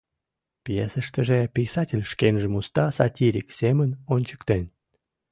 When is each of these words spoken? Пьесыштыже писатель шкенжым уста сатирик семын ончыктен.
Пьесыштыже 0.63 1.39
писатель 1.57 2.03
шкенжым 2.11 2.53
уста 2.59 2.85
сатирик 2.97 3.47
семын 3.59 3.89
ончыктен. 4.13 4.65